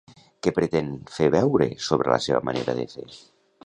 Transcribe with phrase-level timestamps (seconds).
[0.45, 3.11] Què pretén fer veure sobre la seva manera de fer?